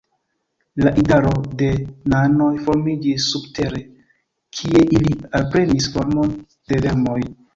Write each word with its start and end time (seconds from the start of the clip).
La 0.85 0.91
idaro 1.01 1.33
de 1.59 1.67
nanoj 2.13 2.47
formiĝis 2.69 3.27
subtere, 3.33 3.83
kie 4.61 4.83
ili 5.01 5.13
alprenis 5.41 5.91
formon 5.97 6.35
de 6.73 6.81
vermoj. 6.87 7.21